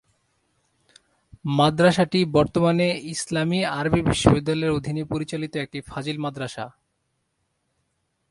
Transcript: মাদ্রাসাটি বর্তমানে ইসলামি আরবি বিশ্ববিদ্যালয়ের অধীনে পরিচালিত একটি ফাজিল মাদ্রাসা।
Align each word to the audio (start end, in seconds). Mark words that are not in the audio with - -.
মাদ্রাসাটি 1.57 2.19
বর্তমানে 2.37 2.87
ইসলামি 3.13 3.59
আরবি 3.79 4.01
বিশ্ববিদ্যালয়ের 4.01 4.75
অধীনে 4.77 5.03
পরিচালিত 5.03 5.53
একটি 5.55 5.79
ফাজিল 5.81 6.17
মাদ্রাসা। 6.19 6.65